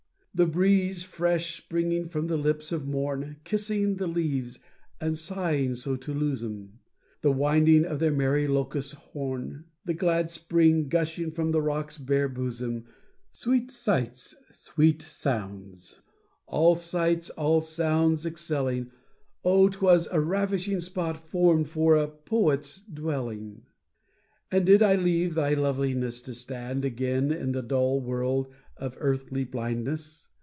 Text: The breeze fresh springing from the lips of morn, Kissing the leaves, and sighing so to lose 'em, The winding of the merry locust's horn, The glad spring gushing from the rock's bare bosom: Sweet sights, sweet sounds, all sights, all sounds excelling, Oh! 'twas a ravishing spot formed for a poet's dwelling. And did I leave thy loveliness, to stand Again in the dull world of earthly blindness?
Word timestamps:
The 0.33 0.47
breeze 0.47 1.03
fresh 1.03 1.55
springing 1.57 2.05
from 2.07 2.27
the 2.27 2.37
lips 2.37 2.71
of 2.71 2.87
morn, 2.87 3.35
Kissing 3.43 3.97
the 3.97 4.07
leaves, 4.07 4.59
and 5.01 5.17
sighing 5.17 5.75
so 5.75 5.97
to 5.97 6.13
lose 6.13 6.41
'em, 6.41 6.79
The 7.21 7.33
winding 7.33 7.83
of 7.83 7.99
the 7.99 8.11
merry 8.11 8.47
locust's 8.47 8.93
horn, 8.93 9.65
The 9.83 9.93
glad 9.93 10.29
spring 10.31 10.87
gushing 10.87 11.31
from 11.31 11.51
the 11.51 11.61
rock's 11.61 11.97
bare 11.97 12.29
bosom: 12.29 12.85
Sweet 13.33 13.71
sights, 13.71 14.35
sweet 14.53 15.01
sounds, 15.01 15.99
all 16.47 16.77
sights, 16.77 17.29
all 17.31 17.59
sounds 17.59 18.25
excelling, 18.25 18.89
Oh! 19.43 19.67
'twas 19.67 20.07
a 20.13 20.21
ravishing 20.21 20.79
spot 20.79 21.17
formed 21.27 21.67
for 21.67 21.97
a 21.97 22.07
poet's 22.07 22.79
dwelling. 22.79 23.63
And 24.53 24.65
did 24.65 24.81
I 24.81 24.95
leave 24.95 25.33
thy 25.33 25.53
loveliness, 25.55 26.21
to 26.23 26.33
stand 26.35 26.83
Again 26.85 27.31
in 27.31 27.51
the 27.53 27.61
dull 27.61 28.01
world 28.01 28.47
of 28.75 28.97
earthly 28.99 29.45
blindness? 29.45 30.27